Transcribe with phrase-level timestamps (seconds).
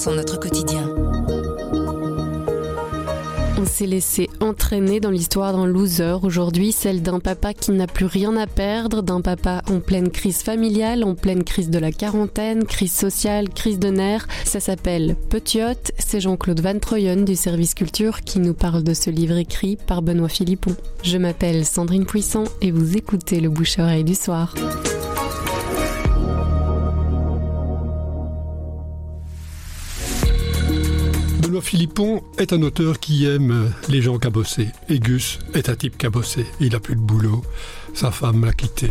[0.00, 0.88] sont notre quotidien.
[3.58, 8.06] On s'est laissé entraîner dans l'histoire d'un loser aujourd'hui, celle d'un papa qui n'a plus
[8.06, 12.64] rien à perdre, d'un papa en pleine crise familiale, en pleine crise de la quarantaine,
[12.64, 14.26] crise sociale, crise de nerfs.
[14.46, 15.92] Ça s'appelle Petiot.
[15.98, 20.00] C'est Jean-Claude Van Troyen du service culture qui nous parle de ce livre écrit par
[20.00, 20.74] Benoît Philippon.
[21.02, 24.54] Je m'appelle Sandrine Puissant et vous écoutez le bouche à oreille du soir.
[31.50, 34.68] Benoît Philippon est un auteur qui aime les gens cabossés.
[34.88, 36.46] Et Gus est un type cabossé.
[36.60, 37.42] Il a plus de boulot.
[37.92, 38.88] Sa femme l'a quitté.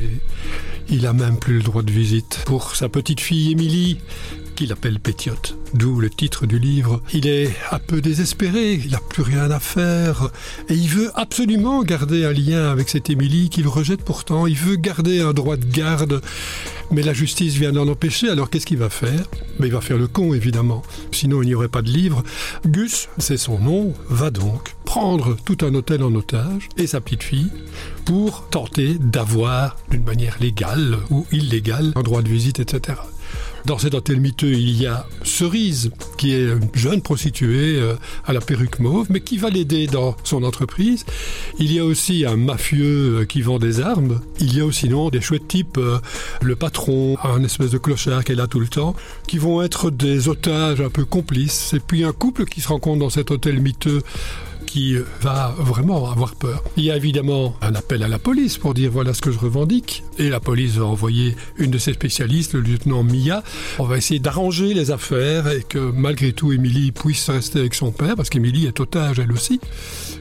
[0.90, 2.44] Il a même plus le droit de visite.
[2.46, 4.00] Pour sa petite fille Émilie,
[4.60, 7.02] qu'il appelle Pétiote, d'où le titre du livre.
[7.14, 10.32] Il est un peu désespéré, il n'a plus rien à faire,
[10.68, 14.76] et il veut absolument garder un lien avec cette Émilie qu'il rejette pourtant, il veut
[14.76, 16.22] garder un droit de garde,
[16.92, 19.24] mais la justice vient d'en empêcher, alors qu'est-ce qu'il va faire?
[19.60, 20.82] Mais Il va faire le con, évidemment,
[21.14, 22.22] sinon il n'y aurait pas de livre.
[22.66, 27.24] Gus, c'est son nom, va donc prendre tout un hôtel en otage, et sa petite
[27.24, 27.50] fille,
[28.04, 32.96] pour tenter d'avoir, d'une manière légale ou illégale, un droit de visite, etc.
[33.66, 38.34] Dans cet hôtel miteux, il y a Cerise, qui est une jeune prostituée euh, à
[38.34, 41.06] la perruque mauve, mais qui va l'aider dans son entreprise.
[41.60, 44.22] Il y a aussi un mafieux euh, qui vend des armes.
[44.40, 46.00] Il y a aussi non, des chouettes types, euh,
[46.42, 48.96] le patron, un espèce de clochard qui est là tout le temps,
[49.28, 51.74] qui vont être des otages un peu complices.
[51.74, 54.02] Et puis un couple qui se rencontre dans cet hôtel miteux
[54.70, 56.64] qui va vraiment avoir peur.
[56.78, 59.40] Il y a évidemment un appel à la police pour dire voilà ce que je
[59.40, 60.04] revendique.
[60.20, 63.44] Et la police va envoyer une de ses spécialistes, le lieutenant Mia.
[63.80, 67.92] On va essayer d'arranger les affaires et que malgré tout, Émilie puisse rester avec son
[67.92, 69.60] père, parce qu'Émilie est otage elle aussi.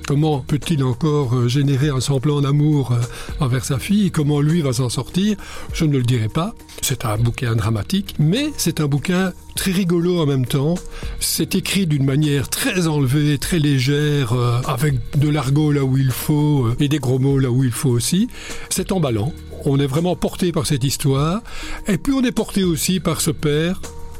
[0.08, 4.72] Comment peut-il encore euh, générer un semblant d'amour euh, envers sa fille Comment lui va
[4.72, 5.36] s'en sortir?
[5.74, 6.54] Je ne le dirai pas.
[6.80, 10.76] C'est un bouquin dramatique, mais c'est un bouquin très rigolo en même temps.
[11.20, 16.10] C'est écrit d'une manière très enlevée, très légère, euh, avec de l'argot là où il
[16.10, 18.28] faut et des gros mots là où il faut aussi.
[18.70, 19.34] C'est emballant.
[19.66, 21.42] On est vraiment porté par cette histoire.
[21.86, 23.78] Et puis on est porté aussi par ce père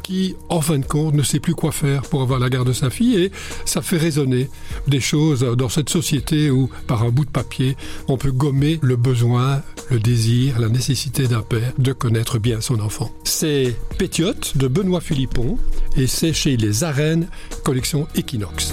[0.08, 2.72] qui, en fin de compte, ne sait plus quoi faire pour avoir la garde de
[2.72, 3.30] sa fille et
[3.66, 4.48] ça fait résonner
[4.86, 7.76] des choses dans cette société où, par un bout de papier,
[8.08, 9.60] on peut gommer le besoin,
[9.91, 13.10] le désir, la nécessité d'un père de connaître bien son enfant.
[13.24, 15.58] C'est Pétiote de Benoît Philippon
[15.94, 17.28] et c'est chez les Arènes,
[17.62, 18.72] collection Equinox.